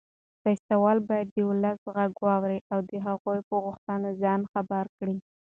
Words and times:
سیاستوال 0.41 0.97
باید 1.07 1.27
د 1.31 1.37
ولس 1.49 1.79
غږ 1.95 2.11
واوري 2.25 2.59
او 2.71 2.79
د 2.89 2.91
هغوی 3.07 3.39
په 3.49 3.55
غوښتنو 3.63 4.09
ځان 4.21 4.41
خبر 4.53 4.85
کړي. 4.97 5.15